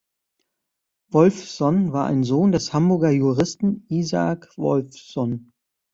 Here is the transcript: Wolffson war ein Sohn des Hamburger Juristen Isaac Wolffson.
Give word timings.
Wolffson 1.11 1.93
war 1.93 2.07
ein 2.07 2.23
Sohn 2.23 2.51
des 2.51 2.73
Hamburger 2.73 3.11
Juristen 3.11 3.85
Isaac 3.87 4.49
Wolffson. 4.57 5.51